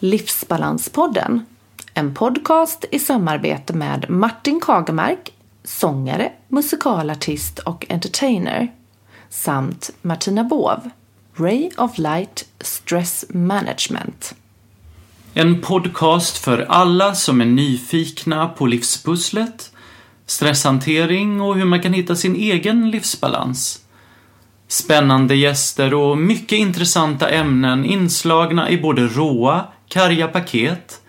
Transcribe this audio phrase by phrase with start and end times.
[0.00, 1.46] Livsbalanspodden,
[1.94, 5.32] en podcast i samarbete med Martin Kagemark,
[5.64, 8.72] sångare, musikalartist och entertainer,
[9.28, 10.90] samt Martina Båv,
[11.34, 14.34] Ray of Light Stress Management.
[15.34, 19.72] En podcast för alla som är nyfikna på livspusslet,
[20.26, 23.80] stresshantering och hur man kan hitta sin egen livsbalans.
[24.68, 31.00] Spännande gäster och mycket intressanta ämnen inslagna i både råa, karga paket,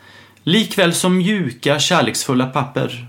[0.43, 3.07] likväl som mjuka, kärleksfulla papper.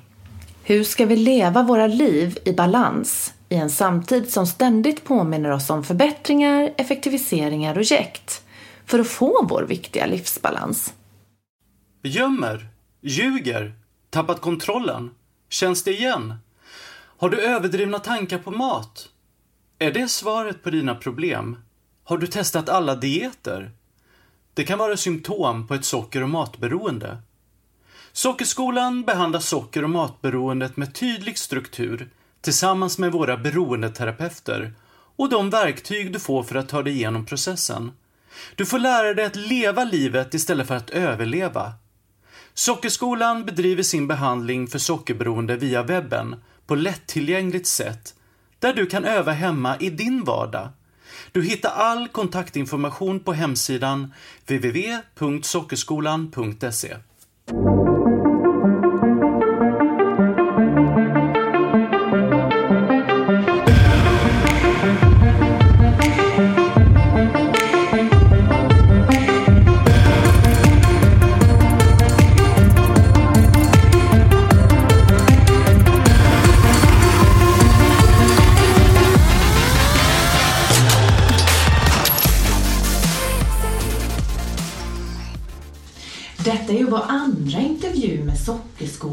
[0.62, 5.70] Hur ska vi leva våra liv i balans i en samtid som ständigt påminner oss
[5.70, 8.42] om förbättringar, effektiviseringar och jäkt
[8.86, 10.94] för att få vår viktiga livsbalans?
[12.02, 12.68] Gömmer,
[13.00, 13.74] ljuger,
[14.10, 15.10] tappat kontrollen.
[15.48, 16.34] Känns det igen?
[17.18, 19.08] Har du överdrivna tankar på mat?
[19.78, 21.56] Är det svaret på dina problem?
[22.04, 23.70] Har du testat alla dieter?
[24.54, 27.18] Det kan vara symptom på ett socker och matberoende.
[28.12, 34.72] Sockerskolan behandlar socker och matberoendet med tydlig struktur tillsammans med våra beroendeterapeuter
[35.16, 37.92] och de verktyg du får för att ta dig igenom processen.
[38.54, 41.72] Du får lära dig att leva livet istället för att överleva.
[42.54, 48.14] Sockerskolan bedriver sin behandling för sockerberoende via webben på lättillgängligt sätt
[48.58, 50.68] där du kan öva hemma i din vardag.
[51.32, 54.14] Du hittar all kontaktinformation på hemsidan
[54.48, 56.96] www.sockerskolan.se.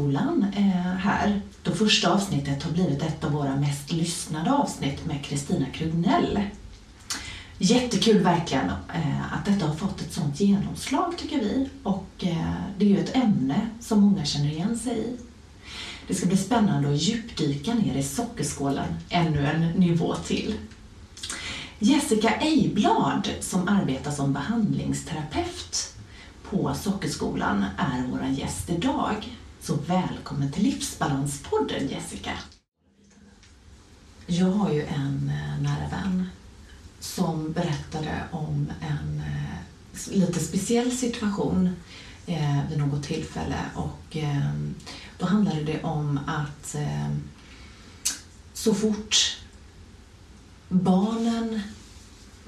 [0.08, 1.40] Sockerskolan eh, här.
[1.62, 6.40] Då första avsnittet har blivit ett av våra mest lyssnade avsnitt med Kristina Krugnell.
[7.58, 11.68] Jättekul verkligen eh, att detta har fått ett sånt genomslag tycker vi.
[11.82, 15.16] Och eh, det är ju ett ämne som många känner igen sig i.
[16.06, 20.54] Det ska bli spännande att djupdyka ner i sockerskålen ännu en nivå till.
[21.78, 25.94] Jessica Ejblad som arbetar som behandlingsterapeut
[26.50, 29.37] på Sockerskolan är vår gäst idag.
[29.60, 32.32] Så välkommen till Livsbalanspodden Jessica.
[34.26, 36.28] Jag har ju en eh, nära vän
[37.00, 41.76] som berättade om en eh, lite speciell situation
[42.26, 44.52] eh, vid något tillfälle och eh,
[45.18, 47.10] då handlade det om att eh,
[48.52, 49.38] så fort
[50.68, 51.60] barnen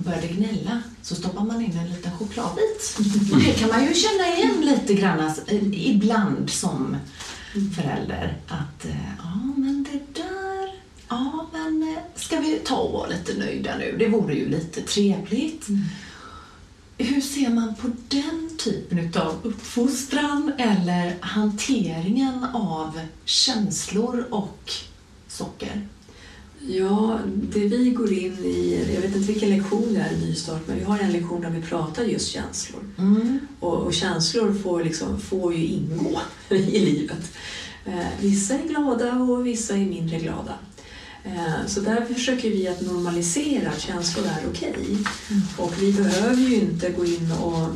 [0.04, 2.98] började gnälla så stoppar man in en liten chokladbit.
[3.44, 6.96] Det kan man ju känna igen lite grann alltså, ibland som
[7.76, 8.36] förälder.
[8.48, 10.74] Att eh, ja, men det där,
[11.08, 13.96] ja, men eh, ska vi ta och vara lite nöjda nu?
[13.98, 15.66] Det vore ju lite trevligt.
[16.98, 24.72] Hur ser man på den typen av uppfostran eller hanteringen av känslor och
[25.28, 25.88] socker?
[26.68, 30.62] Ja, det vi går in i, jag vet inte vilken lektion det är i Nystart,
[30.66, 32.80] men vi har en lektion där vi pratar just känslor.
[32.98, 33.38] Mm.
[33.60, 37.32] Och, och känslor får, liksom, får ju ingå i livet.
[37.84, 40.54] Eh, vissa är glada och vissa är mindre glada.
[41.24, 44.74] Eh, så där försöker vi att normalisera att känslor är okej.
[44.76, 45.42] Mm.
[45.56, 47.68] Och vi behöver ju inte gå in och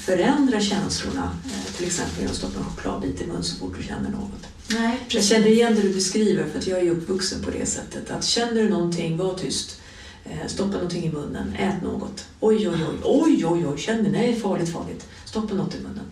[0.00, 3.82] förändra känslorna, eh, till exempel genom att stoppa en chokladbit i mun så fort du
[3.84, 4.46] känner något.
[4.70, 8.10] Nej, Jag känner igen det du beskriver för att jag är uppvuxen på det sättet.
[8.10, 9.80] Att känner du någonting, var tyst.
[10.24, 12.24] Eh, Stoppa någonting i munnen, ät något.
[12.40, 15.06] Oj, oj, oj, oj, oj, oj, känner nej, farligt, farligt.
[15.24, 16.04] Stoppa något i munnen.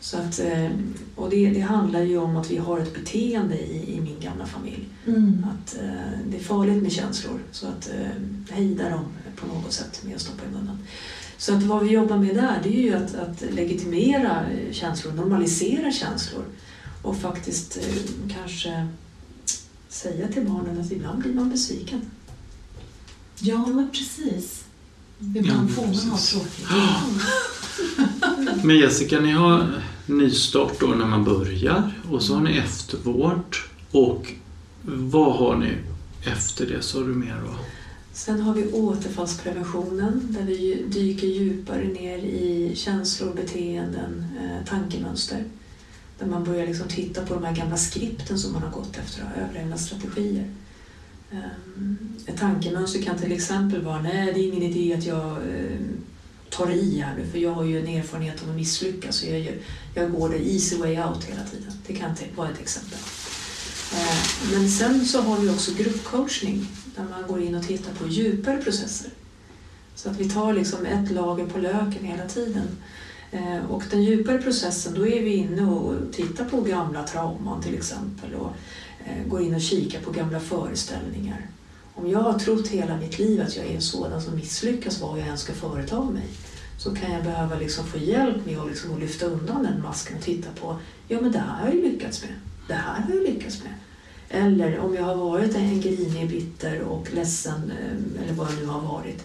[0.00, 0.70] Så att, eh,
[1.16, 4.46] och det, det handlar ju om att vi har ett beteende i, i min gamla
[4.46, 4.88] familj.
[5.06, 5.46] Mm.
[5.52, 9.04] Att eh, det är farligt med känslor, så att eh, hejda dem
[9.36, 10.78] på något sätt med att stoppa i munnen.
[11.38, 15.92] Så att vad vi jobbar med där, det är ju att, att legitimera känslor, normalisera
[15.92, 16.44] känslor
[17.02, 18.88] och faktiskt eh, kanske
[19.88, 22.00] säga till barnen att ibland blir man besviken.
[23.38, 24.64] Ja, men precis.
[25.36, 26.30] Ibland Ja, får man ha precis.
[26.30, 26.66] tråkigt.
[28.64, 33.56] Men Jessica, ni har nystart då när man börjar och så har ni eftervård
[33.90, 34.32] och
[34.82, 35.72] vad har ni
[36.32, 37.54] efter det sa du mer då?
[38.14, 45.44] Sen har vi återfallspreventionen där vi dyker djupare ner i känslor, beteenden, eh, tankemönster.
[46.18, 49.22] Där man börjar liksom titta på de här gamla skripten som man har gått efter
[49.22, 50.14] och överlevnadsstrategier.
[50.16, 50.48] strategier.
[51.30, 55.80] Eh, ett tankemönster kan till exempel vara nej, det är ingen idé att jag eh,
[56.50, 59.58] tar i här nu för jag har ju en erfarenhet av att misslyckas jag,
[59.94, 61.72] jag går the easy way out hela tiden.
[61.86, 62.98] Det kan vara ett exempel.
[63.94, 68.08] Eh, men sen så har vi också gruppcoachning där man går in och tittar på
[68.08, 69.10] djupare processer.
[69.94, 72.68] Så att vi tar liksom ett lager på löken hela tiden.
[73.32, 77.74] Eh, och den djupare processen, då är vi inne och tittar på gamla trauman till
[77.74, 78.52] exempel och
[79.04, 81.46] eh, går in och kikar på gamla föreställningar.
[81.94, 85.18] Om jag har trott hela mitt liv att jag är en sådan som misslyckas vad
[85.18, 86.28] jag än ska företa mig
[86.78, 90.22] så kan jag behöva liksom få hjälp med att, liksom lyfta undan den masken och
[90.22, 90.76] titta på
[91.08, 92.32] ja men det här har jag ju lyckats med.
[92.68, 93.74] Det här har jag lyckats med.
[94.28, 98.66] Eller om jag har varit en grinig, bitter och ledsen eh, eller vad jag nu
[98.66, 99.24] har varit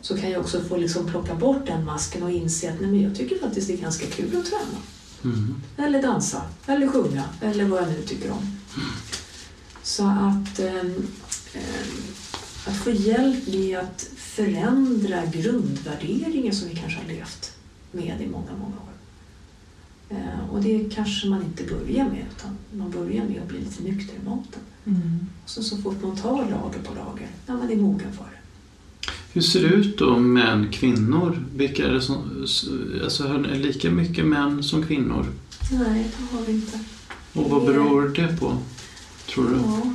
[0.00, 3.02] så kan jag också få liksom plocka bort den masken och inse att nej, men
[3.02, 4.78] jag tycker faktiskt det är ganska kul att träna.
[5.24, 5.54] Mm.
[5.76, 8.56] Eller dansa, eller sjunga, eller vad jag nu tycker om.
[9.82, 11.06] Så att, ehm,
[12.66, 17.56] att få hjälp med att förändra grundvärderingar som vi kanske har levt
[17.92, 18.95] med i många, många år.
[20.10, 23.82] Eh, Och det kanske man inte börjar med, utan man börjar med att bli lite
[23.82, 24.60] nykter i maten.
[24.84, 25.26] Mm.
[25.44, 28.30] Och så, så fort man tar lager på lager, när man är mogen för det.
[29.32, 31.44] Hur ser det ut då män, kvinnor?
[31.56, 32.16] Vilka är det som,
[33.04, 35.26] alltså är det lika mycket män som kvinnor?
[35.72, 36.78] Nej, det har vi inte.
[37.32, 38.56] Och vad beror det på,
[39.26, 39.56] tror du?
[39.56, 39.94] Ja,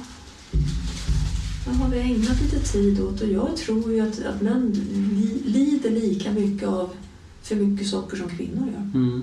[1.66, 4.72] det har vi ägnat lite tid åt och jag tror ju att, att män
[5.16, 6.90] li, lider lika mycket av
[7.42, 9.00] för mycket socker som kvinnor gör.
[9.02, 9.22] Mm.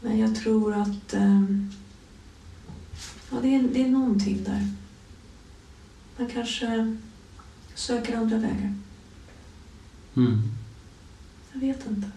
[0.00, 1.70] Men jag tror att ehm,
[3.30, 4.68] ja, det, är, det är någonting där.
[6.18, 6.96] Man kanske
[7.74, 8.74] söker andra vägar.
[10.16, 10.42] Mm.
[11.52, 12.10] Jag vet inte.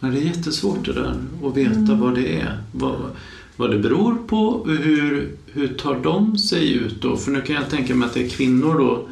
[0.00, 2.00] Ja, det är jättesvårt det där att veta Mm.
[2.00, 2.62] vad det är.
[2.72, 3.10] Vad,
[3.56, 7.16] vad det beror på och hur, hur tar de sig ut då?
[7.16, 9.08] För nu kan jag tänka mig att det är kvinnor då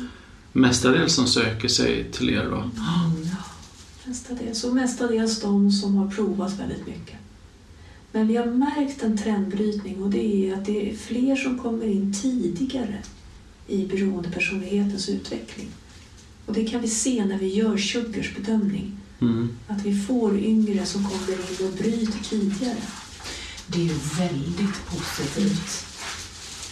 [0.53, 2.71] mestadels som söker sig till er då.
[4.05, 7.17] Mestadels, och mestadels de som har provat väldigt mycket.
[8.13, 11.87] Men vi har märkt en trendbrytning och det är att det är fler som kommer
[11.87, 12.99] in tidigare
[13.67, 15.69] i beroendepersonlighetens utveckling.
[16.47, 18.99] Och det kan vi se när vi gör Sugars bedömning.
[19.21, 19.49] Mm.
[19.69, 22.83] Att vi får yngre som kommer in och bryter tidigare.
[23.67, 25.87] Det är ju väldigt positivt.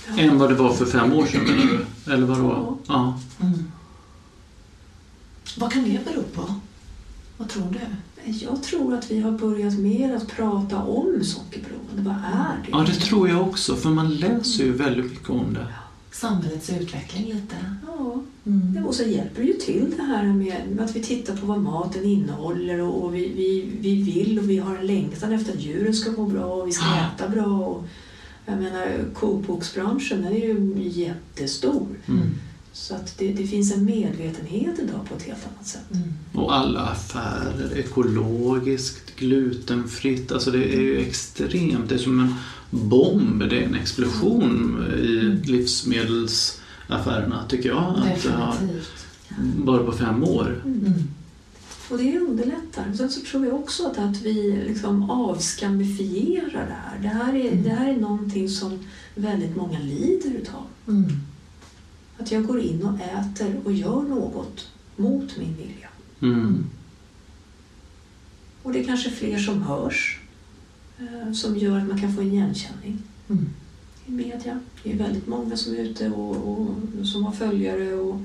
[0.09, 0.23] Ja.
[0.23, 1.65] Än vad det var för fem år sedan menar
[2.05, 2.13] du?
[2.13, 2.79] Eller vadå?
[2.87, 3.21] Ja.
[3.41, 3.73] Mm.
[5.57, 6.55] Vad kan det bero på?
[7.41, 7.79] Vad tror du?
[8.33, 12.03] Jag tror att vi har börjat mer att prata om sockerberoende.
[12.03, 12.69] Vad är det?
[12.71, 13.77] ja, det tror jag också.
[13.77, 15.67] För man läser ju väldigt mycket om det.
[16.13, 17.57] Samhällets utveckling lite.
[17.87, 18.87] Ja, Mm.
[18.87, 22.05] Och så hjälper det ju till det här med att vi tittar på vad maten
[22.05, 25.95] innehåller och, och vi, vi, vi vill och vi har en längtan efter att djuren
[25.95, 27.07] ska må bra och vi ska Ja.
[27.25, 27.47] äta bra.
[27.67, 27.85] Och,
[28.47, 31.87] jag menar, kokboksbranschen den är ju jättestor.
[32.09, 32.31] Mm.
[32.73, 35.95] Så att det, det finns en medvetenhet idag på ett helt annat sätt.
[35.95, 36.13] Mm.
[36.35, 40.33] Och alla affärer, ekologiskt, glutenfritt.
[40.33, 41.89] Alltså det är ju extremt.
[41.89, 42.35] Det är som en
[42.71, 43.39] bomb.
[43.51, 47.79] Det är en explosion i livsmedelsaffärerna tycker jag.
[47.97, 48.91] Att det har, Definitivt.
[49.57, 50.63] bara på fem år.
[50.65, 50.93] Mm.
[51.91, 52.93] Och det underlättar.
[52.97, 56.99] Sen så tror jag också att, att vi liksom avskamifierar det här.
[57.03, 57.63] Det här, är, Mm.
[57.63, 58.79] det här är någonting som
[59.15, 60.63] väldigt många lider utav.
[60.89, 61.13] Mm.
[62.21, 65.89] Att jag går in och äter och gör något mot min vilja.
[66.23, 66.67] Mm.
[68.63, 70.21] Och det är kanske fler som hörs
[70.99, 73.49] eh, som gör att man kan få en igenkänning Mm.
[74.07, 74.61] i media.
[74.83, 78.21] Det är väldigt många som är ute och, och som har följare och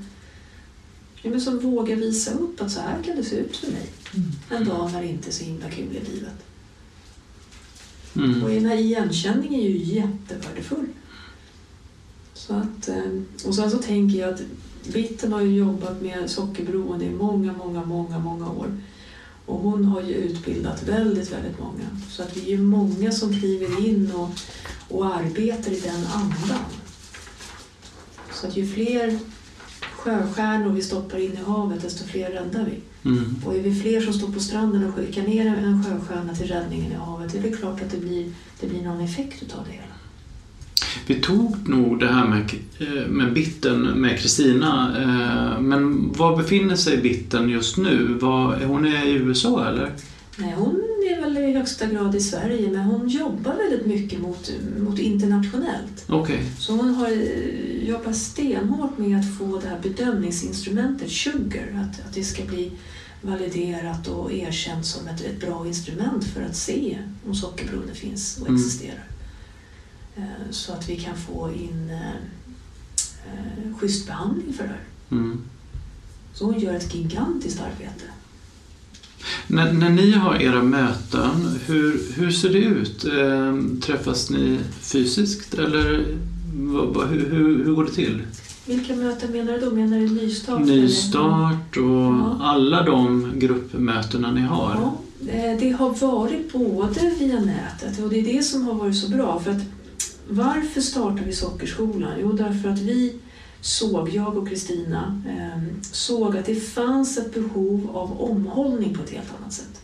[1.22, 3.88] ja, men som vågar visa upp att så här kan det se ut för mig
[4.16, 4.30] Mm.
[4.50, 6.44] en dag när det inte är så himla kul i livet.
[8.14, 8.40] Och Mm.
[8.54, 10.86] den här igenkänningen är ju jättevärdefull.
[12.46, 14.40] Så att, eh, och sen så tänker jag att
[14.92, 18.80] Bitten har ju jobbat med sockerberoende i många, många, många, många år.
[19.46, 22.00] Och hon har ju utbildat väldigt, väldigt många.
[22.10, 24.30] Så att vi är ju många som kliver in och,
[24.96, 26.64] och arbetar i den andan.
[28.32, 29.18] Så att ju fler
[29.80, 33.08] sjöstjärnor vi stoppar in i havet, desto fler räddar vi.
[33.10, 33.34] Mm.
[33.44, 36.92] Och är vi fler som står på stranden och skickar ner en sjöstjärna till räddningen
[36.92, 39.72] i havet, det är väl klart att det blir, det blir någon effekt utav det
[39.72, 39.95] hela.
[41.06, 44.96] Vi tog nog det här med, eh, med bitten med Kristina.
[45.02, 48.18] eh, Men var befinner sig bitten just nu?
[48.20, 49.92] Var, hon är i USA eller?
[50.38, 50.74] Nej, hon
[51.10, 56.04] är väl i högsta grad i Sverige, men hon jobbar väldigt mycket mot, mot internationellt.
[56.08, 56.42] Okej.
[56.58, 62.14] Så hon har eh, jobbat stenhårt med att få det här bedömningsinstrumentet Sugar, att, att
[62.14, 62.70] det ska bli
[63.22, 68.48] validerat och erkänt som ett, ett bra instrument för att se om sockerberoende finns och
[68.48, 68.60] Mm.
[68.60, 69.04] existerar.
[70.16, 72.10] Eh, Så att vi kan få in eh,
[73.26, 74.80] eh, schysst behandling för det här.
[75.10, 75.38] Mm.
[76.34, 78.04] Så hon gör ett gigantiskt arbete.
[79.46, 83.04] När, när ni har era möten, hur, hur ser det ut?
[83.04, 86.06] Eh, träffas ni fysiskt eller
[86.54, 88.22] vad, vad, hur, hur, hur går det till?
[88.66, 89.70] Vilka möten menar du då?
[89.70, 90.60] Menar du nystart?
[90.60, 92.38] Nystart och Ja.
[92.40, 94.70] alla de gruppmötena ni har.
[95.20, 98.96] Ja, eh, det har varit både via nätet och det är det som har varit
[98.96, 99.40] så bra.
[99.44, 99.62] För att
[100.28, 102.12] varför startade vi Sockerskolan?
[102.20, 103.18] Jo, därför att vi
[103.60, 109.10] såg, jag och Kristina, ehm, såg att det fanns ett behov av omhållning på ett
[109.10, 109.80] helt annat sätt.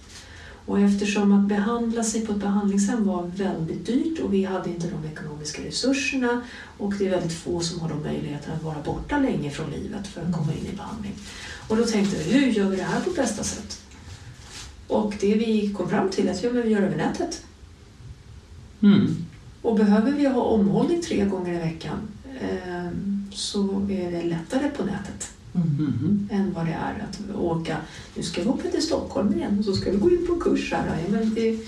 [0.66, 4.90] Och eftersom att behandla sig på ett behandlingshem var väldigt dyrt och vi hade inte
[4.90, 6.42] de ekonomiska resurserna
[6.78, 10.06] och det är väldigt få som har de möjligheterna att vara borta länge från livet
[10.06, 11.12] för att komma in i behandling.
[11.68, 13.82] Och då tänkte vi, hur gör vi det här på bästa sätt?
[14.88, 17.44] Och det vi kom fram till är att ja, men vi gör det över nätet.
[18.82, 19.26] Mm.
[19.62, 21.98] Och behöver vi ha omhållning tre gånger i veckan
[22.40, 22.90] eh,
[23.30, 26.28] så är det lättare på nätet Mm.
[26.32, 27.76] Än vad det är att åka.
[28.14, 30.40] Nu ska vi åka till Stockholm igen och så ska vi gå in på en
[30.40, 30.86] kurs här.
[30.86, 31.58] Ja, men det,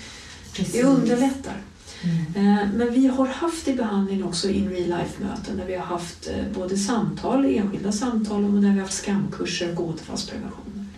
[0.71, 1.61] det underlättar.
[2.03, 2.17] Mm.
[2.35, 6.27] Eh, Men vi har haft i behandling också in real life-möten där vi har haft
[6.27, 10.89] eh, både samtal, enskilda samtal och där vi har haft skamkurser och återfallsprevention.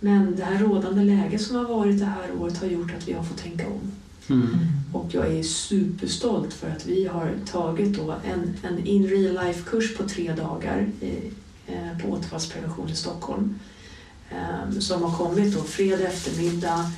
[0.00, 3.12] Men det här rådande läget som har varit det här året har gjort att vi
[3.12, 3.92] har fått tänka om.
[4.30, 4.56] Mm.
[4.92, 9.96] Och jag är superstolt för att vi har tagit då en, en in real life-kurs
[9.96, 11.30] på tre dagar i,
[11.66, 13.54] eh, på återfallsprevention i Stockholm.
[14.30, 16.90] Eh, som har kommit då fredag eftermiddag,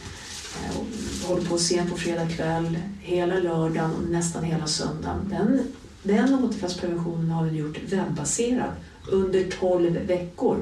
[0.64, 0.86] eh, och
[1.28, 5.28] håller på sent på fredag kväll, hela lördagen och nästan hela söndagen.
[5.30, 5.60] Den,
[6.02, 8.70] den återfallspreventionen har vi gjort webbaserad
[9.10, 10.56] under 12 veckor.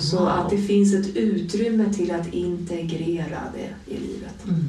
[0.00, 0.28] Så Wow.
[0.28, 4.44] att det finns ett utrymme till att integrera det i livet.
[4.44, 4.68] Mm.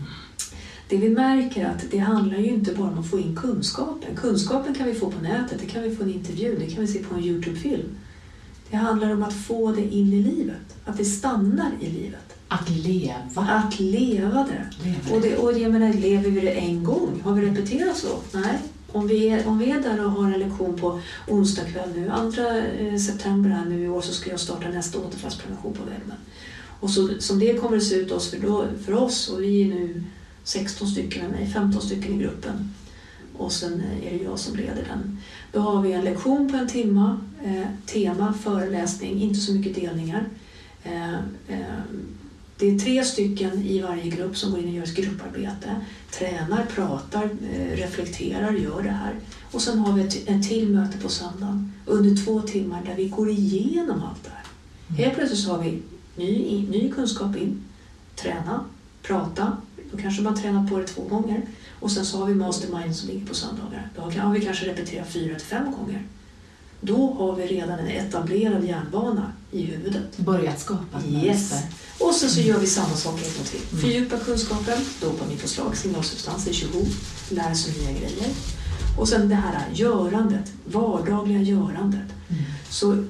[0.89, 4.15] Det vi märker är att det handlar ju inte bara om att få in kunskapen.
[4.15, 6.87] Kunskapen kan vi få på nätet, det kan vi få en intervju, det kan vi
[6.87, 7.89] se på en Youtube-film.
[8.69, 12.35] Det handlar om att få det in i livet, att det stannar i livet.
[12.47, 13.41] Att leva.
[13.41, 14.69] Att leva det.
[14.83, 17.21] Leva Och, det, och jag menar, lever vi det en gång?
[17.23, 18.19] Har vi repeterat så?
[18.33, 18.59] Nej.
[18.91, 22.11] Om vi, är, om vi är där och har en lektion på onsdag kväll nu,
[22.91, 26.17] 2 september här nu i år, så ska jag starta nästa återfallsprevention på webben.
[26.79, 29.61] Och så, som det kommer att se ut oss, för, då, för oss, och vi
[29.61, 30.03] är nu
[30.45, 32.73] 16 stycken med mig, 15 stycken i gruppen.
[33.37, 35.17] Och sen är det jag som leder den.
[35.51, 40.25] Då har vi en lektion på en timme, eh, tema, föreläsning, inte så mycket delningar.
[40.83, 41.13] Eh,
[41.47, 41.83] eh,
[42.57, 45.81] det är tre stycken i varje grupp som går in och gör ett grupparbete.
[46.11, 49.15] Tränar, pratar, eh, reflekterar, gör det här.
[49.51, 53.07] Och sen har vi ett, ett till möte på söndagen under två timmar där vi
[53.07, 54.45] går igenom allt det här.
[55.03, 55.81] Helt plötsligt så har vi
[56.15, 57.63] ny, ny kunskap in.
[58.15, 58.65] Träna,
[59.01, 59.57] prata.
[59.91, 61.41] Då kanske man tränar på det två gånger.
[61.79, 63.89] Och sen så har vi mastermind som ligger på söndagar.
[63.95, 66.03] Då har vi kanske repeterat fyra till fem gånger.
[66.81, 70.17] Då har vi redan en etablerad hjärnbana i huvudet.
[70.17, 71.25] Börjat skapa ett Yes.
[71.25, 71.59] mönster.
[71.99, 73.61] Och sen så gör vi samma sak en gång till.
[73.71, 73.81] Mm.
[73.81, 76.85] Fördjupa kunskapen, dopaminpåslag, signalsubstanser, tjoho,
[77.29, 78.27] lära sig nya grejer.
[78.99, 82.09] Och sen det här görandet, vardagliga görandet.
[82.29, 82.43] Mm.
[82.69, 83.03] Så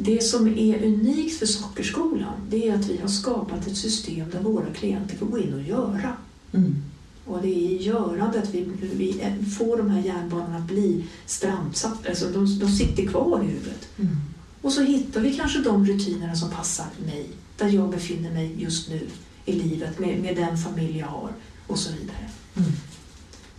[0.00, 4.40] det som är unikt för Sockerskolan, det är att vi har skapat ett system där
[4.40, 6.16] våra klienter får gå in och göra.
[6.52, 6.82] Mm.
[7.24, 9.22] Och det är i görandet vi, vi
[9.58, 13.88] får de här hjärnbanorna att bli strandsatta, alltså de, de sitter kvar i huvudet.
[13.98, 14.16] Mm.
[14.62, 18.88] Och så hittar vi kanske de rutinerna som passar mig, där jag befinner mig just
[18.88, 19.00] nu
[19.44, 21.30] i livet med, med den familj jag har
[21.66, 22.30] och så vidare.
[22.56, 22.70] Mm.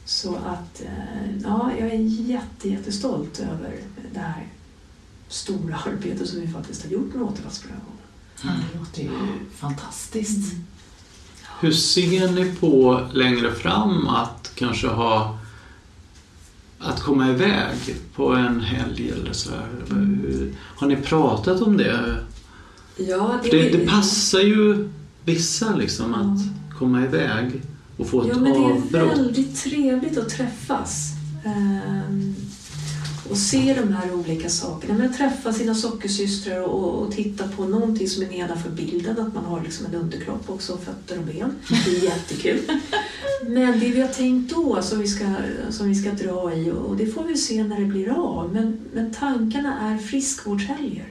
[0.05, 3.79] Så att, eh, ja, jag är jätte, jättestolt över
[4.13, 4.47] det här
[5.29, 7.93] stora arbetet som vi faktiskt har gjort med återfallsprevention.
[8.43, 9.09] Ja, det låter ju
[9.55, 10.53] fantastiskt.
[11.61, 15.37] Hur ser ni på längre fram att kanske ha
[16.79, 19.67] att komma iväg på en helg eller så här?
[19.89, 22.15] Hur- Har ni pratat om det?
[22.97, 24.89] Ja, För det, det passar ju
[25.25, 26.39] vissa liksom att
[26.79, 27.61] komma iväg
[27.97, 29.17] och få ett Ja, men det är avbrott.
[29.17, 31.09] väldigt trevligt att träffas.
[31.45, 32.35] Ehm,
[33.29, 34.93] och se de här olika sakerna.
[34.93, 39.19] Men träffa sina sockersystrar och, och titta på någonting som är nedanför bilden.
[39.19, 41.51] Att man har liksom en underkropp också, fötter och ben.
[41.85, 42.59] Det är jättekul.
[43.47, 45.25] Men det vi har tänkt då som vi ska,
[45.69, 48.53] som vi ska dra i och det får vi se när det blir av.
[48.53, 51.07] Men, men tankarna är friskvårdshelger.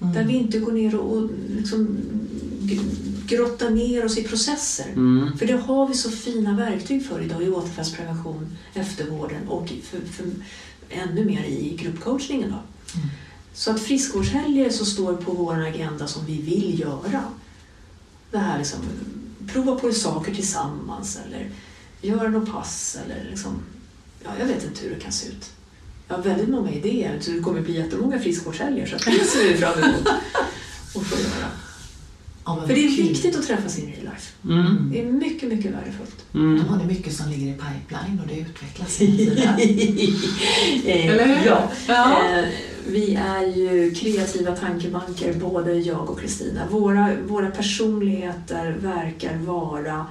[0.00, 0.14] Mm.
[0.14, 1.96] Där vi inte går ner och, och liksom
[2.60, 2.80] g-
[3.26, 4.86] grottar ner oss i processer.
[4.92, 5.38] Mm.
[5.38, 10.24] För det har vi så fina verktyg för idag i återfallsprevention, eftervården och för, för
[10.90, 12.50] ännu mer i gruppcoachningen.
[12.50, 12.56] Då.
[12.98, 13.08] Mm.
[13.54, 17.24] Så att friskvårdshelger så står på vår agenda som vi vill göra.
[18.30, 18.78] Det här liksom,
[19.46, 21.50] prova på saker tillsammans eller
[22.00, 23.62] göra något pass eller liksom,
[24.24, 25.50] ja, jag vet inte hur det kan se ut.
[26.08, 29.56] Jag har väldigt många idéer så det kommer bli jättemånga friskvårdshelger så det ser vi
[29.56, 30.08] fram emot
[30.94, 31.50] att få göra.
[32.46, 33.06] Ja, För det är kul.
[33.08, 34.32] viktigt att träffas in real life.
[34.44, 34.90] Mm.
[34.92, 36.24] Det är mycket, mycket värdefullt.
[36.34, 36.58] Mm.
[36.62, 39.58] Då har ni mycket som ligger i pipeline och det utvecklas hela.
[40.84, 41.46] Eh, Eller hur?
[41.46, 41.70] Ja.
[41.88, 42.38] Ja.
[42.38, 42.44] Eh,
[42.86, 46.60] Vi är ju kreativa tankebanker, både jag och Kristina.
[46.70, 50.06] Våra, våra personligheter verkar vara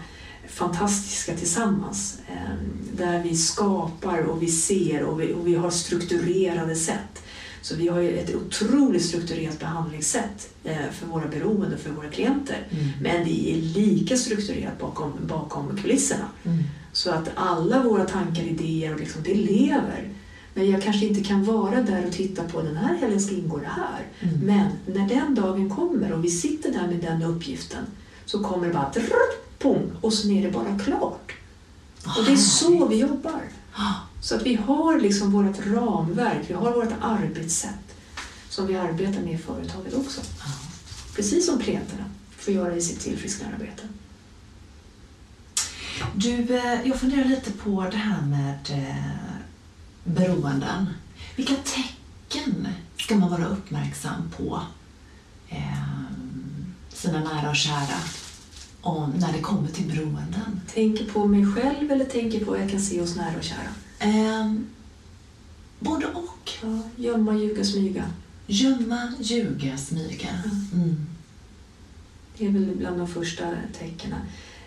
[0.49, 2.17] fantastiska tillsammans.
[2.27, 2.55] Eh,
[2.97, 7.23] Där vi skapar och vi ser och vi, och vi har strukturerade sätt.
[7.63, 12.67] Så vi har ju ett otroligt strukturerat behandlingssätt eh, för våra beroende, för våra klienter.
[12.69, 12.85] Mm.
[13.01, 16.27] Men det är lika strukturerat bakom, bakom kulisserna.
[16.43, 16.63] Mm.
[16.91, 20.09] Så att alla våra tankar, idéer, och liksom, det lever.
[20.53, 23.57] Men jag kanske inte kan vara där och titta på den här helgen ska ingå
[23.57, 24.05] det här.
[24.19, 24.39] Mm.
[24.39, 27.85] Men när den dagen kommer och vi sitter där med den uppgiften
[28.25, 31.33] så kommer det bara drr, pong, och sen är det bara klart.
[32.17, 33.41] Och det är så vi jobbar.
[34.23, 37.95] Så att vi har liksom vårt ramverk, vi har vårt arbetssätt
[38.49, 40.21] som vi arbetar med i företaget också.
[40.39, 40.51] ja.
[41.15, 42.05] Precis som klienterna
[42.37, 43.83] får göra i sitt tillfrisknandearbete.
[46.15, 49.33] Du, eh, jag funderar lite på det här med eh,
[50.03, 50.85] beroenden.
[51.35, 54.61] Vilka tecken ska man vara uppmärksam på
[55.49, 56.03] eh,
[56.93, 57.99] sina nära och kära
[58.81, 60.61] om, när det kommer till beroenden?
[60.73, 63.82] Tänker på mig själv eller tänker på vad jag kan se hos nära och kära?
[64.03, 64.53] Eh,
[65.79, 66.51] både och.
[66.61, 68.03] Ja, gömma, ljuga, smyga.
[68.47, 70.29] Gömma, ljuga, smyga.
[70.73, 70.95] Mm.
[72.37, 73.43] Det är väl bland de första
[73.79, 74.19] tecknen.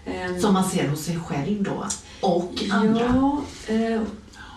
[0.06, 1.86] Ehm, Som man ser hos sig själv då,
[2.20, 3.00] och andra.
[3.04, 3.42] Ja,
[3.74, 4.02] eh,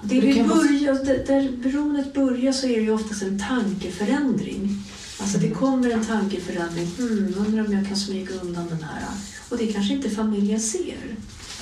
[0.03, 4.83] det Det vi börjar, där, där beroendet börjar så är det ju oftast en tankeförändring.
[5.21, 5.57] Alltså det Mm.
[5.59, 6.87] kommer en tankeförändring.
[6.97, 9.03] Hmm, undrar om jag kan smyga undan den här.
[9.49, 10.97] Och det kanske inte familjen ser.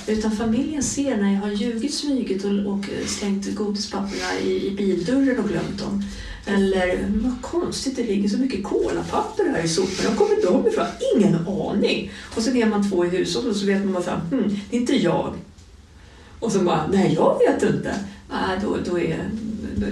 [0.08, 5.38] Utan familjen ser när jag har ljugit, smugit och, och slängt godispapperna i, i bildörren
[5.38, 6.02] och glömt dem.
[6.46, 10.08] Eller vad konstigt, det ligger så mycket kolapapper här i soporna.
[10.08, 10.86] Var kommer de ifrån?
[11.16, 12.10] Ingen aning.
[12.36, 14.60] Och så är man två i huset och så vet man bara så här, hmm,
[14.70, 15.34] det är inte jag.
[16.40, 17.94] Och så bara, nej jag vet inte.
[18.30, 19.30] Nej, då, då är,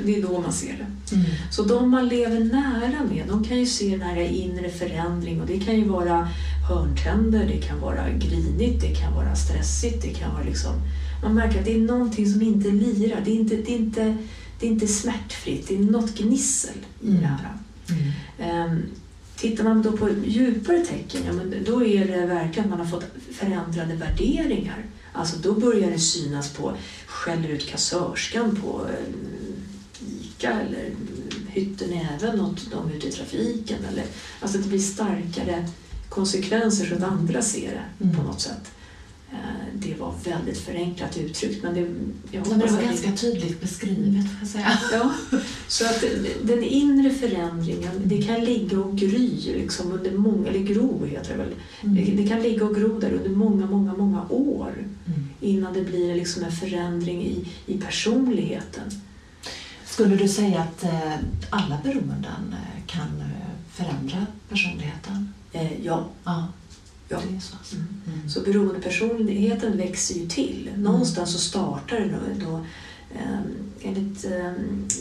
[0.05, 1.15] det är då man ser det.
[1.15, 1.27] Mm.
[1.51, 5.47] Så de man lever nära med, de kan ju se den här inre förändring och
[5.47, 6.29] det kan ju vara
[6.69, 10.73] hörntänder, det kan vara grinigt, det kan vara stressigt, det kan vara liksom...
[11.23, 14.17] Man märker att det är någonting som inte lirar, det är inte, det är inte,
[14.61, 17.21] det är inte smärtfritt, det är något gnissel i Mm.
[17.21, 17.53] det här.
[17.89, 18.13] Mm.
[18.73, 18.83] Ehm,
[19.37, 22.87] Tittar man då på djupare tecken, ja, men då är det verkligen att man har
[22.87, 24.85] fått förändrade värderingar.
[25.13, 26.73] Alltså då börjar det synas på
[27.07, 29.15] skäller ut kassörskan på eh,
[30.23, 30.97] ICA eller mm,
[31.49, 33.79] hyttnäven åt dem ute i trafiken.
[33.93, 34.05] Eller,
[34.41, 35.69] alltså det blir starkare
[36.09, 38.17] konsekvenser så att andra ser det Mm.
[38.17, 38.71] på något sätt.
[39.33, 39.37] Eh,
[39.75, 41.81] Det var väldigt förenklat uttryckt men det,
[42.37, 44.79] jag men det var ganska tydligt beskrivet får jag säga.
[44.93, 45.13] Ja,
[45.69, 46.05] så att
[46.43, 51.37] den inre förändringen, det kan ligga och gry liksom under många, eller gro heter det
[51.39, 51.55] väl.
[51.83, 52.17] Mm.
[52.17, 54.73] Det kan ligga och gro där under många, många, många år
[55.07, 55.29] Mm.
[55.41, 58.91] innan det blir liksom en förändring i, i personligheten.
[59.87, 61.15] Skulle du säga att eh,
[61.51, 63.23] alla beroenden eh, kan
[63.73, 65.33] förändra personligheten?
[65.61, 66.49] Eh, ja, Ja,
[67.09, 67.19] Ja.
[67.41, 67.77] så.
[67.77, 67.87] Mm.
[68.07, 68.29] Mm.
[68.29, 70.71] så beroendepersonligheten växer ju till.
[70.77, 72.57] Någonstans så startar det då, då
[73.15, 73.41] eh,
[73.83, 74.53] enligt eh,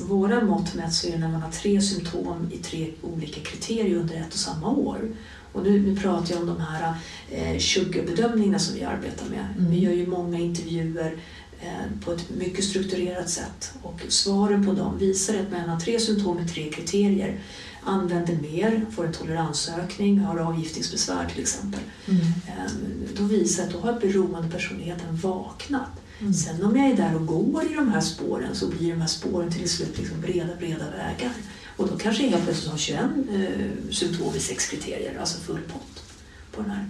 [0.08, 3.96] våra mått mätt så är det när man har tre symptom i tre olika kriterier
[3.96, 5.12] under ett och samma år.
[5.54, 6.94] Och nu, nu pratar jag om de här
[7.32, 9.48] eh, sugar-bedömningarna som vi arbetar med.
[9.58, 9.72] Mm.
[9.72, 11.18] Vi gör ju många intervjuer
[11.62, 16.00] eh, på ett mycket strukturerat sätt och svaren på dem visar att man har tre
[16.00, 17.40] symptom med tre kriterier
[17.86, 21.80] använder mer, får en toleransökning, har avgiftningsbesvär till exempel.
[22.08, 22.22] Mm.
[22.22, 22.72] Eh,
[23.18, 25.90] Då visar att då har beroendepersonligheten vaknat.
[26.20, 26.34] Mm.
[26.34, 29.08] Sen om jag är där och går i de här spåren så blir de här
[29.08, 31.32] spåren till slut liksom breda, breda vägar.
[31.78, 35.62] Och då kanske jag helt plötsligt har 21 eh, symptom i sex kriterier, alltså full
[35.74, 36.04] pott
[36.52, 36.90] på den här.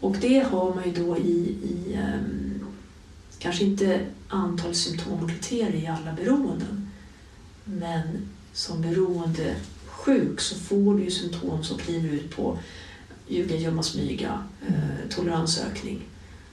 [0.00, 2.66] Och det har man ju då i, i ehm,
[3.38, 6.90] kanske inte antal symptom och kriterier i alla beroenden.
[7.64, 8.82] Men som
[10.04, 12.58] beroendesjuk så får du ju symptom som kliver ut på
[13.28, 16.02] ljuga, gömma, smyga, eh, toleransökning.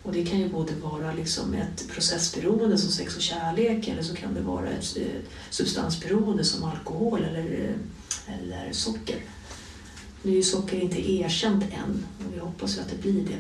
[0.04, 4.16] Och det kan ju både vara liksom ett processberoende som sex och kärlek eller så
[4.16, 7.76] kan det vara ett eh, substansberoende som alkohol eller,
[8.28, 9.18] eh, eller socker.
[10.24, 13.38] Nu är ju socker inte erkänt än och vi hoppas ju att det blir det.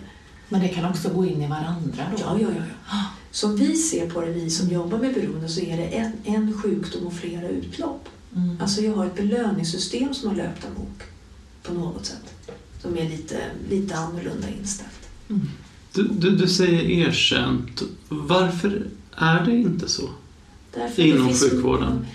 [0.49, 2.21] Men det kan också gå in i varandra då?
[2.21, 2.63] Ja, ja, ja.
[2.91, 3.05] ja.
[3.31, 6.61] Som vi ser på det, vi som jobbar med beroende, så är det en, en
[6.61, 8.09] sjukdom och flera utlopp.
[8.37, 8.61] Mm.
[8.61, 11.01] Alltså jag har ett belöningssystem som har löpt amok
[11.63, 12.51] på något sätt.
[12.81, 13.37] Som är lite,
[13.69, 15.09] lite annorlunda inställt.
[15.29, 15.41] Mm.
[15.93, 17.81] Du, du, du säger erkänt.
[18.09, 20.09] Varför är det inte så?
[20.73, 22.05] Därför Inom sjukvården?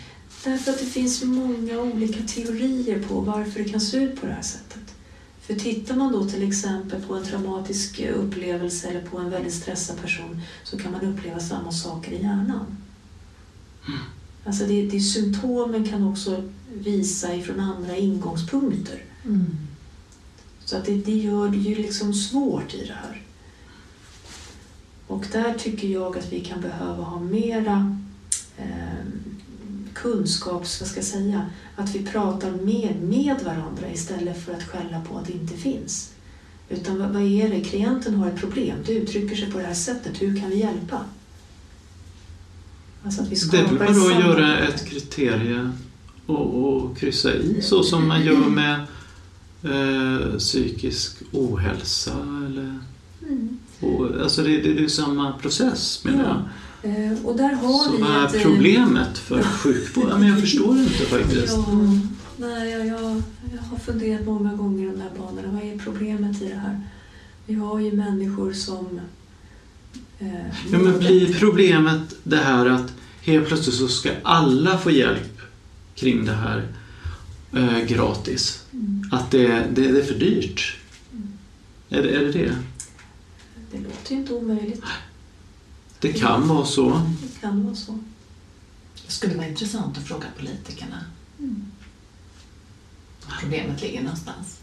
[0.44, 4.32] Därför att det finns många olika teorier på varför det kan se ut på det
[4.32, 4.94] här sättet.
[5.40, 10.00] För tittar man då till exempel på en traumatisk upplevelse eller på en väldigt stressad
[10.00, 12.76] person så kan man uppleva samma saker i hjärnan.
[14.44, 16.42] Alltså det, det, symptomen kan också
[16.74, 19.04] visa ifrån andra ingångspunkter.
[19.24, 19.46] Mm.
[20.64, 23.22] Så att det, det gör det ju liksom svårt i det här.
[25.06, 27.96] Och där tycker jag att vi kan behöva ha mera
[28.56, 29.06] eh,
[29.92, 35.00] kunskaps, vad ska jag säga, att vi pratar med, med varandra istället för att skälla
[35.00, 36.12] på att det inte finns.
[36.68, 37.60] Utan vad, vad är det?
[37.60, 41.04] Klienten har ett problem, det uttrycker sig på det här sättet, hur kan vi hjälpa?
[43.04, 45.70] Alltså Det väl bara att göra ett kriterie
[46.26, 48.80] och, och kryssa i så som man gör med
[49.62, 52.12] eh, psykisk ohälsa
[52.46, 52.78] eller
[53.28, 53.58] Mm.
[53.80, 56.24] och, alltså det, det, det är samma process menar
[56.82, 56.90] jag.
[56.90, 60.06] Eh, Och där har Så vi vad är eh, problemet för sjukvård?
[60.10, 61.52] Ja, men jag förstår inte faktiskt.
[61.56, 61.66] Ja,
[62.36, 63.00] nej, jag, jag,
[63.54, 65.48] jag har funderat många gånger i de där banorna.
[65.52, 66.80] Vad är problemet i det här?
[67.46, 69.00] Vi har ju människor som...
[70.22, 75.40] Eh, Ja, men blir problemet det här att helt plötsligt så ska alla få hjälp
[75.94, 76.68] kring det här
[77.52, 78.64] eh, gratis?
[78.72, 79.08] Mm.
[79.12, 80.76] Att det, det, det är för dyrt?
[81.88, 82.56] Är det, är det det?
[83.72, 84.82] Det låter ju inte omöjligt.
[86.00, 87.02] Det kan vara så.
[87.22, 87.98] Det kan vara så.
[89.06, 91.04] Det skulle vara intressant att fråga politikerna.
[93.40, 94.60] Problemet ligger någonstans.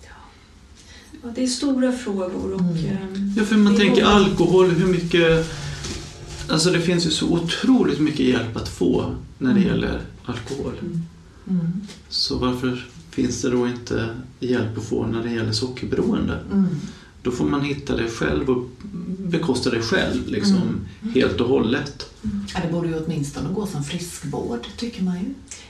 [1.23, 2.61] Ja, det är stora frågor och...
[2.61, 2.85] Mm.
[2.85, 5.47] ehm, Ja, för man tänker många- alkohol, hur mycket...
[6.49, 9.67] Alltså det finns ju så otroligt mycket hjälp att få när det Mm.
[9.73, 10.73] gäller alkohol.
[11.49, 11.81] Mm.
[12.09, 16.39] Så varför finns det då inte hjälp att få när det gäller sockerberoende?
[16.51, 16.65] Mm.
[17.23, 18.69] Då får man hitta det själv och
[19.19, 20.55] bekosta det själv liksom
[21.01, 21.13] Mm.
[21.13, 22.05] helt och hållet.
[22.53, 25.25] Ja, det borde ju åtminstone gå som friskvård, tycker man ju.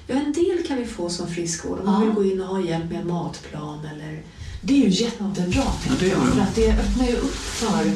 [0.07, 2.05] Ja, en del kan vi få som friskvård om man Ja.
[2.05, 4.21] vill gå in och ha hjälp med en matplan eller...
[4.61, 6.27] Det är ju jättebra, Ja, det jag.
[6.27, 7.91] För att det öppnar ju upp för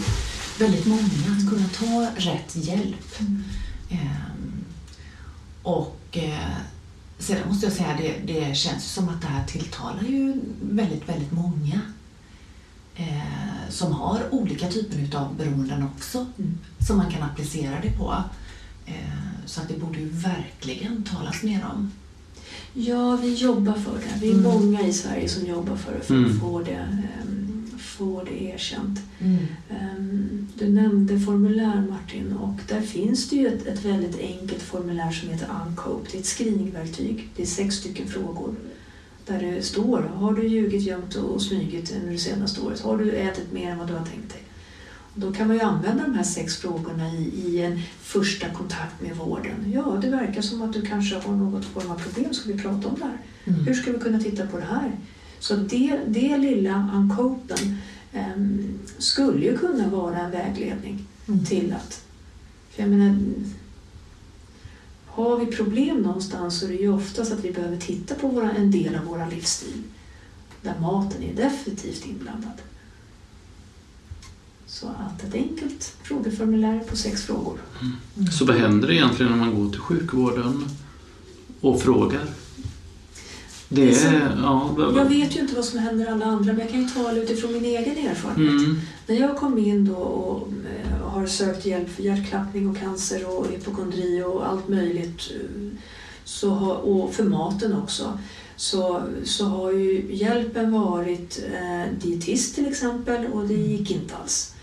[0.59, 3.19] väldigt många att kunna ta rätt hjälp.
[3.89, 4.63] Ehm,
[5.63, 6.55] och eh,
[7.19, 11.31] sedan måste jag säga, det, det känns som att det här tilltalar ju väldigt, väldigt
[11.31, 11.81] många
[12.95, 16.57] eh, som har olika typer av beroenden också, Mm.
[16.87, 18.23] som man kan applicera det på.
[18.85, 18.93] Eh,
[19.45, 21.91] så att det borde ju verkligen talas mer om.
[22.73, 24.19] Ja, vi jobbar för det.
[24.21, 24.43] Vi är Mm.
[24.43, 26.31] många i Sverige som jobbar för, för Mm.
[26.31, 26.71] att få det,
[27.21, 28.99] ehm, få det erkänt.
[29.19, 29.37] Mm.
[29.69, 35.11] Ehm, Du nämnde formulär Martin och där finns det ju ett, ett väldigt enkelt formulär
[35.11, 36.09] som heter Uncope.
[36.11, 37.29] Det är ett screeningverktyg.
[37.35, 38.55] Det är sex stycken frågor.
[39.25, 42.79] Där det står, har du ljugit, gömt och smugit under det senaste året?
[42.81, 44.42] Har du ätit mer än vad du har tänkt dig?
[45.15, 49.15] Då kan man ju använda de här sex frågorna i, i en första kontakt med
[49.15, 49.71] vården.
[49.73, 52.33] Ja, det verkar som att du kanske har något form av problem.
[52.33, 53.17] Ska vi prata om det här?
[53.45, 53.65] Mm.
[53.65, 54.91] Hur ska vi kunna titta på det här?
[55.39, 57.77] Så det, det lilla uncopen
[58.13, 61.45] ehm, skulle ju kunna vara en vägledning Mm.
[61.45, 62.03] till att...
[62.69, 63.17] För jag menar,
[65.05, 68.51] har vi problem någonstans så är det ju oftast att vi behöver titta på våra,
[68.51, 69.83] en del av våra livsstil.
[70.61, 72.61] Där maten är definitivt inblandad.
[74.73, 77.59] Så att ett enkelt frågeformulär på sex frågor.
[77.81, 78.31] Mm.
[78.31, 80.65] Så vad händer egentligen när man går till sjukvården
[81.61, 82.25] och frågar?
[83.69, 84.37] Det är.
[84.41, 87.13] Ja, Jag vet ju inte vad som händer alla andra men jag kan ju tala
[87.13, 88.65] utifrån min egen erfarenhet.
[88.65, 88.79] Mm.
[89.07, 93.47] När jag kom in då och eh, har sökt hjälp för hjärtklappning och cancer och
[93.47, 95.31] hypokondri och allt möjligt
[96.23, 98.19] så har, och för maten också
[98.55, 104.53] så, så har ju hjälpen varit eh, dietist till exempel och det gick inte alls.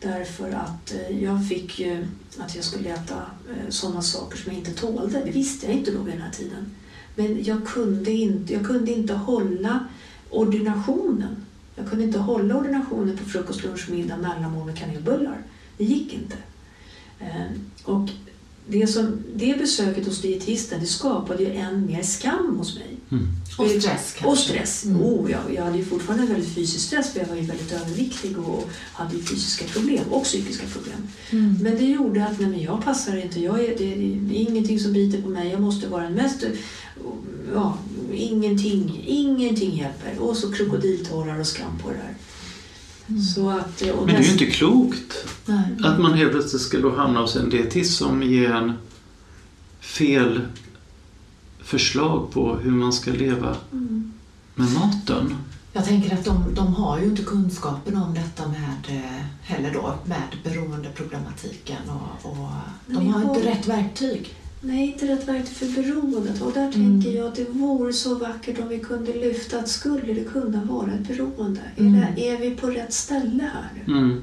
[0.00, 2.06] Därför att eh, jag fick ju
[2.38, 5.22] att jag skulle äta eh, sådana saker som jag inte tålde.
[5.24, 6.74] Det visste jag inte då vid den här tiden.
[7.14, 9.86] Men jag kunde inte, jag kunde inte hålla
[10.30, 11.36] ordinationen.
[11.76, 15.42] Jag kunde inte hålla ordinationen på frukost, lunch, middag, mellanmål med kanelbullar.
[15.76, 16.36] Det gick inte.
[17.20, 17.46] Eh,
[17.84, 18.08] och
[18.68, 22.96] det, som, det besöket hos dietisten det skapade ju än mer skam hos mig.
[23.10, 23.28] Mm.
[23.58, 24.26] Och stress kanske.
[24.26, 24.84] Och stress.
[24.84, 25.02] Mm.
[25.02, 28.38] Oh, jag, jag hade ju fortfarande väldigt fysisk stress för jag var ju väldigt överviktig
[28.38, 31.08] och hade ju fysiska problem och psykiska problem.
[31.30, 31.56] Mm.
[31.62, 33.40] Men det gjorde att nej, men jag passar inte.
[33.40, 33.94] Jag är, det,
[34.28, 35.50] det är ingenting som biter på mig.
[35.50, 36.44] Jag måste vara den mest...
[37.54, 37.78] Ja,
[38.12, 40.18] ingenting, ingenting hjälper.
[40.18, 42.14] Och så krokodiltårar och skam på det där.
[43.34, 45.12] Så att, och Men det är ju inte klokt
[45.46, 45.62] Nej.
[45.84, 48.72] att man helt plötsligt ska då hamna hos en dietist som ger en
[49.80, 50.40] fel
[51.62, 54.12] förslag på hur man ska leva Mm.
[54.54, 55.34] med maten.
[55.72, 59.94] Jag tänker att de, de har ju inte kunskapen om detta med, eh, heller då,
[60.04, 62.48] med beroendeproblematiken och, och
[62.86, 64.34] de har- inte rätt verktyg.
[64.60, 66.42] Nej, inte rätt verktyg för beroendet.
[66.42, 70.12] Och där tänker jag att det vore så vackert om vi kunde lyfta att skulle
[70.12, 71.60] det kunna vara ett beroende?
[71.76, 71.94] Mm.
[71.94, 73.94] Är, det, är vi på rätt ställe här?
[73.94, 74.22] Mm.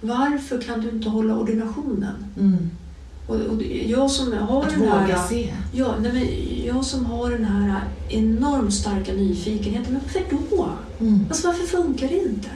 [0.00, 2.24] Varför kan du inte hålla ordinationen?
[2.38, 2.70] Mm.
[3.26, 5.28] Och, och jag som har Att den här...
[5.28, 5.54] se.
[5.72, 6.26] Ja, nej, men
[6.66, 9.92] jag som har den här enormt starka nyfikenheten.
[9.92, 10.68] Men varför då?
[11.00, 11.26] Mm.
[11.28, 12.48] Alltså varför funkar det inte?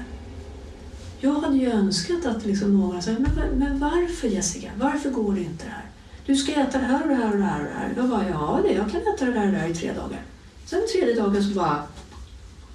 [1.20, 4.70] Jag hade ju önskat att liksom någon sa, men, men, men varför Jessica?
[4.80, 5.87] Varför går det inte det här?
[6.28, 7.92] Du ska äta det här och det här och det här och det här.
[7.96, 10.22] Jag bara, ja det, jag kan äta det där och det där i tre dagar.
[10.64, 11.82] Sen tredje dagen så bara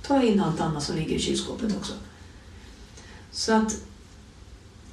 [0.02, 1.94] tar jag in allt annat som ligger i kylskåpet också.
[3.32, 3.84] Så att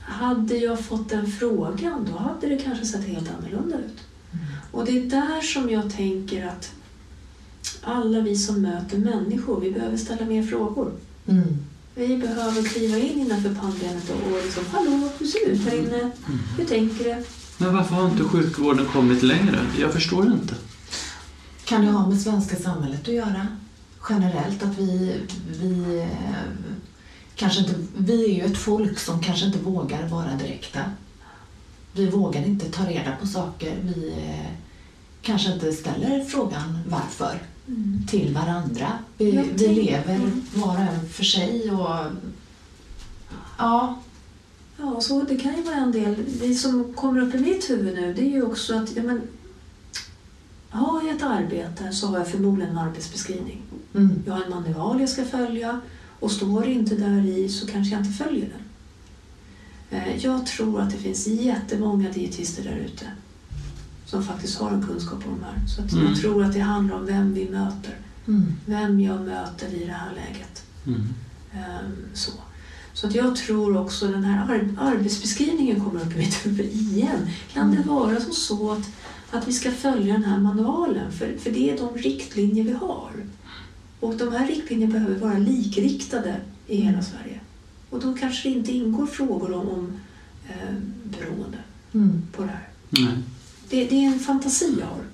[0.01, 3.99] hade jag fått den frågan då hade det kanske sett helt annorlunda ut.
[4.73, 6.73] Och det är där som jag tänker att
[7.83, 10.93] alla vi som möter människor, vi behöver ställa mer frågor.
[11.27, 11.59] Mm.
[11.95, 15.79] Vi behöver kliva in innanför pannbenet och, och liksom, hallå, hur ser det ut här
[15.79, 16.11] inne?
[16.59, 17.25] Hur tänker du?
[17.61, 19.59] Men varför har inte sjukvården kommit längre?
[19.79, 20.55] Jag förstår inte.
[21.65, 23.47] Kan det ha med svenska samhället att göra?
[24.11, 25.21] Generellt att vi,
[25.61, 26.07] vi
[27.35, 30.81] kanske inte, vi är ju ett folk som kanske inte vågar vara direkta.
[31.93, 33.77] Vi vågar inte ta reda på saker.
[33.83, 34.51] Vi eh,
[35.23, 37.39] kanske inte ställer frågan varför
[38.09, 38.89] till varandra.
[39.19, 40.43] Vi, vi lever Mm.
[40.55, 41.97] var och en för sig och
[43.59, 43.99] ja,
[44.81, 46.15] Ja, så det kan ju vara en del.
[46.41, 49.21] Det som kommer upp i mitt huvud nu det är ju också att ja, men,
[50.71, 53.63] har jag ett arbete så har jag förmodligen en arbetsbeskrivning.
[53.95, 55.81] mm, Jag har en manual jag ska följa
[56.21, 58.61] och står det inte där i så kanske jag inte följer den.
[60.01, 63.05] Eh, Jag tror att det finns jättemånga dietister där ute
[64.07, 65.67] som faktiskt har en kunskap om de här.
[65.69, 66.07] Så att Mm.
[66.07, 67.99] jag tror att det handlar om vem vi möter.
[68.29, 70.65] mm, Vem jag möter i det här läget.
[71.53, 72.33] Ehm, Så,
[72.95, 77.31] så att jag tror också den här ar- arbetsbeskrivningen kommer upp i mitt huvud igen.
[77.53, 78.91] Kan det vara som så att,
[79.31, 81.13] att vi ska följa den här manualen?
[81.13, 83.11] För, för det är de riktlinjer vi har.
[84.01, 87.41] Och de här riktlinjerna behöver vara likriktade i hela Sverige.
[87.91, 89.93] Och då kanske det inte ingår frågor om, om
[90.49, 90.75] eh,
[91.05, 91.59] beroende
[91.95, 92.69] mm, på det här.
[92.91, 93.13] Nej.
[93.71, 95.05] Det, det är en fantasi jag har.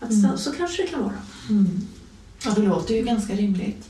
[0.00, 0.30] Att Mm.
[0.30, 1.12] så, så kanske det kan vara.
[1.50, 1.80] mm.
[2.44, 3.88] Ja, det låter ju ganska rimligt.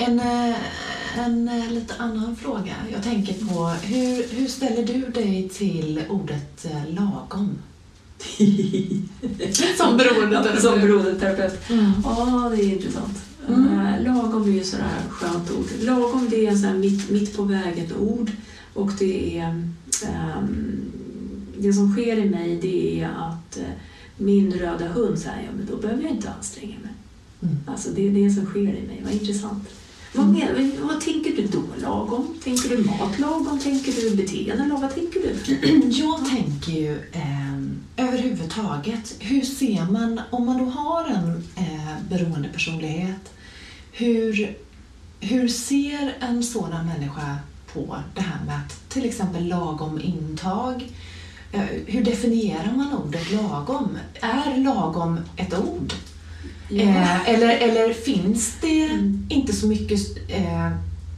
[0.00, 0.56] En, eh,
[1.18, 2.74] en eh, lite annan fråga.
[2.92, 7.58] Jag tänker på hur, hur ställer du dig till ordet eh, lagom?
[9.76, 10.62] Som beroendeterapeut.
[10.62, 11.70] Som beroendeterapeut.
[11.70, 11.92] Mm.
[12.04, 13.18] Ja, det är intressant.
[13.48, 14.04] Mm.
[14.04, 15.66] Lagom är ju sådär skönt ord.
[15.80, 18.30] Lagom det är här mitt, mitt på vägen ord
[18.74, 20.92] och det är ehm,
[21.58, 23.58] det som sker i mig det är att
[24.16, 26.92] min röda hund säger ja men då behöver jag inte anstränga mig.
[27.42, 27.56] Mm.
[27.66, 29.02] Alltså det är det som sker i mig.
[29.04, 29.68] Vad intressant.
[30.12, 32.34] Vad, men, vad tänker du då lagom?
[32.44, 33.58] Tänker du mat lagom?
[33.58, 34.80] Tänker du beteende lagom?
[34.80, 35.90] Vad tänker du?
[35.90, 37.48] Jag tänker ju eh,
[37.96, 43.32] överhuvudtaget, hur ser man, om man då har en eh, beroendepersonlighet,
[43.92, 44.56] hur,
[45.20, 47.36] hur ser en sådan människa
[47.72, 50.92] på det här med att till exempel lagom intag?
[51.52, 53.98] Eh, hur definierar man ordet lagom?
[54.20, 55.92] Är lagom ett ord?
[56.70, 59.26] Eh, eller, eller finns det Mm.
[59.28, 60.70] inte så mycket eh,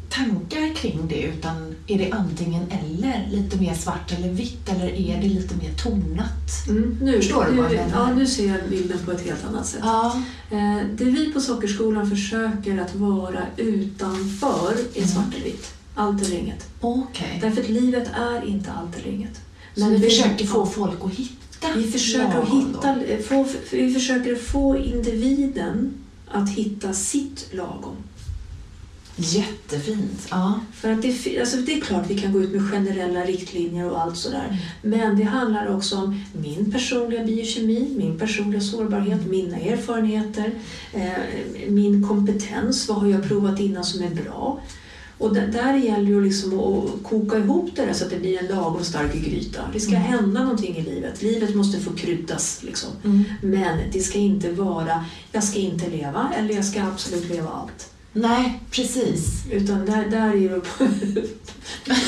[0.08, 3.28] tankar kring det utan är det antingen eller?
[3.32, 6.68] Lite mer svart eller vitt eller är det lite mer tonat?
[6.68, 8.08] Mm, nu, Förstår du vad jag menar?
[8.08, 9.80] Ja, nu ser jag bilden på ett helt annat sätt.
[9.82, 10.22] Ja.
[10.50, 15.08] Eh, Det vi på Sockerskolan försöker att vara utanför är Mm.
[15.08, 15.74] svart eller vitt.
[15.94, 16.66] Allt eller inget.
[16.80, 17.38] Okej.
[17.42, 19.40] Därför att livet är inte allt eller inget.
[19.76, 21.34] Så vi vi- försöker få folk att hitta
[21.76, 22.88] vi försöker, att lagom då?
[22.88, 25.94] hitta, få, vi försöker få individen
[26.28, 27.96] att hitta sitt lagom.
[29.16, 30.28] Jättefint.
[30.30, 30.60] Ja.
[30.72, 34.00] För att det, alltså det är klart vi kan gå ut med generella riktlinjer och
[34.00, 34.44] allt sådär.
[34.82, 34.98] Mm.
[34.98, 40.50] Men det handlar också om min personliga biokemi, min personliga sårbarhet, mina erfarenheter,
[40.92, 41.12] eh,
[41.68, 44.60] min kompetens, vad har jag provat innan som är bra.
[45.20, 48.16] Och där, där gäller det ju liksom att, koka ihop det där så att det
[48.16, 49.60] blir en lagom stark gryta.
[49.72, 50.02] Det ska Mm.
[50.02, 51.22] hända någonting i livet.
[51.22, 52.62] Livet måste få kryddas.
[52.62, 52.90] Liksom.
[53.04, 53.24] Mm.
[53.42, 57.86] Men det ska inte vara, jag ska inte leva eller jag ska absolut leva allt.
[58.12, 59.26] Nej, precis.
[59.52, 60.60] Utan där, där är det...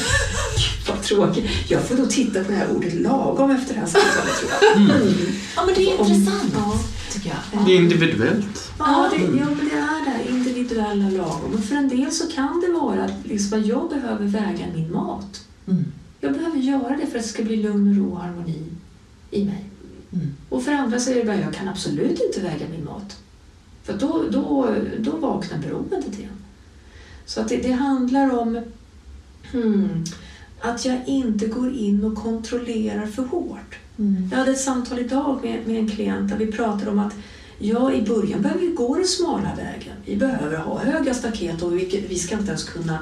[0.88, 1.44] Vad tråkigt.
[1.68, 4.76] Jag får då titta på det här ordet lagom efter det här samtalet tror jag.
[4.76, 5.14] Mm.
[5.56, 6.78] Ja, men det är Om- intressant, Ja.
[7.12, 7.38] tycker jag.
[7.60, 7.66] Ja.
[7.66, 8.70] Det är individuellt.
[8.78, 10.31] Ja, det, ja, men det är det
[10.72, 11.54] individuella lagom.
[11.54, 15.48] Och för en del så kan det vara att liksom, jag behöver väga min mat.
[15.66, 15.84] Mm.
[16.20, 18.62] Jag behöver göra det för att det ska bli lugn och ro och harmoni
[19.30, 19.64] i mig.
[20.12, 20.26] Mm.
[20.48, 23.18] Och för andra så är det bara, jag kan absolut inte väga min mat.
[23.82, 26.36] För då, då, då vaknar beroendet igen.
[27.26, 28.60] Så att det, det handlar om
[29.52, 30.04] hmm,
[30.60, 33.78] att jag inte går in och kontrollerar för hårt.
[33.98, 34.28] Mm.
[34.30, 37.14] Jag hade ett samtal idag med, med en klient där vi pratade om att
[37.64, 39.96] Ja, i början behöver vi gå den smala vägen.
[40.06, 42.98] Vi behöver ha höga staket och vi, vi ska inte ens kunna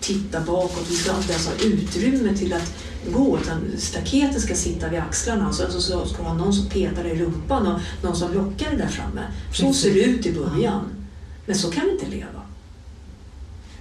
[0.00, 0.86] titta bakåt.
[0.90, 2.74] Vi ska inte ens ha utrymme till att
[3.12, 6.68] gå utan staketet ska sitta vid axlarna och sen så ska det vara någon som
[6.68, 9.22] petar i rumpan och någon som lockar det där framme.
[9.52, 10.84] Så ser det ut i början.
[11.46, 12.42] Men så kan vi inte leva.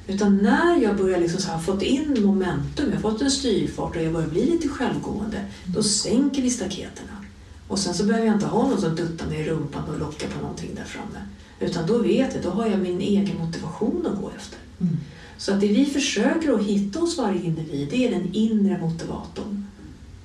[0.08, 3.96] Utan när jag börjar liksom så här, fått in momentum, jag har fått en styrfart
[3.96, 7.23] och jag börjar bli lite självgående, då sänker vi staketerna.
[7.68, 10.28] Och sen så behöver jag inte ha någon som duttar mig i rumpan och lockar
[10.28, 11.20] på någonting där framme.
[11.60, 14.60] Utan då vet jag, då har jag min egen motivation att gå efter.
[14.82, 14.98] Mm.
[15.38, 19.66] Så att det vi försöker att hitta hos varje individ, det är den inre motivatorn.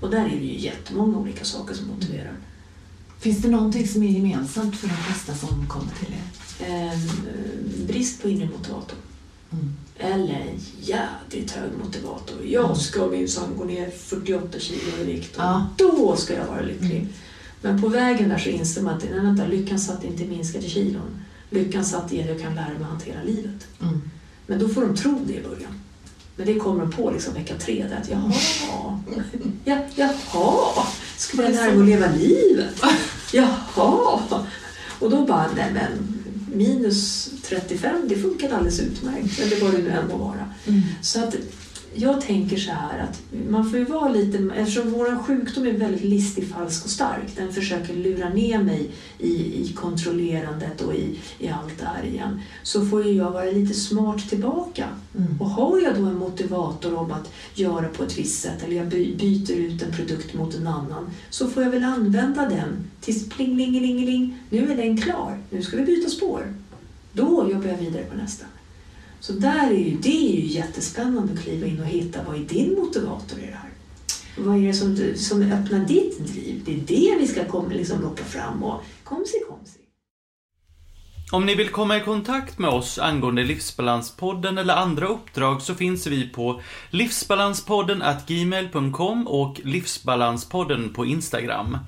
[0.01, 2.37] Och där är det ju jättemånga olika saker som motiverar.
[3.21, 6.29] Finns det någonting som är gemensamt för de flesta som kommer till er?
[6.61, 6.99] Eh,
[7.87, 8.99] brist på inre motivator.
[9.53, 9.77] Mm.
[9.99, 12.47] Eller en jädrigt hög motivator.
[12.47, 12.77] Jag mm.
[12.77, 15.67] ska minsann gå ner 48 kilo i vikt och ja.
[15.77, 16.97] då ska jag vara lycklig.
[16.97, 17.09] Mm.
[17.61, 20.69] Men på vägen där så inser man att nej, vänta, lyckan satt inte i minskade
[20.69, 21.21] kilon.
[21.51, 23.67] Lyckan satt i att jag kan lära mig att hantera livet.
[23.81, 24.01] Mm.
[24.47, 25.81] Men då får de tro det i början.
[26.37, 28.33] Men det kommer de på liksom vecka tre, där att jaha,
[29.65, 32.83] ja, jaha, ska jag lära mig att leva livet?
[33.33, 34.21] Jaha!
[34.99, 36.19] Och då bara, nej men
[36.55, 39.41] minus 35, det funkade alldeles utmärkt.
[39.41, 40.55] Eller vad det nu än må vara.
[40.67, 40.83] Mm.
[41.03, 41.35] Så att
[41.95, 46.05] jag tänker så här att man får ju vara lite, eftersom vår sjukdom är väldigt
[46.05, 51.49] listig, falsk och stark, den försöker lura ner mig i, i kontrollerandet och i, i
[51.49, 54.89] allt det här igen, så får ju jag vara lite smart tillbaka.
[55.19, 55.41] Mm.
[55.41, 58.89] Och har jag då en motivator om att göra på ett visst sätt eller jag
[58.89, 63.57] byter ut en produkt mot en annan, så får jag väl använda den tills pling,
[63.57, 66.55] ling, ling, ling, nu är den klar, nu ska vi byta spår.
[67.13, 68.45] Då jobbar jag vidare på nästa.
[69.21, 72.41] Så där är ju, det är ju jättespännande att kliva in och hitta vad är
[72.41, 73.71] din motivator i det här?
[74.39, 76.63] Vad är det som, som öppnar ditt driv?
[76.65, 79.79] Det är det vi ska komma, liksom, locka fram och komsi komsi.
[81.31, 86.07] Om ni vill komma i kontakt med oss angående Livsbalanspodden eller andra uppdrag så finns
[86.07, 91.79] vi på livsbalanspodden gmail.com och Livsbalanspodden på Instagram.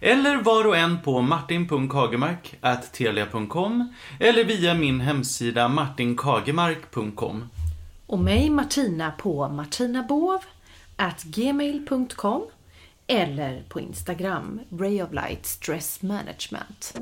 [0.00, 7.48] Eller var och en på martin.kagemark.telia.com eller via min hemsida martinkagemark.com.
[8.06, 12.42] Och mig Martina på martinabovgmail.com
[13.06, 16.94] eller på Instagram Ray of Light Stress Management.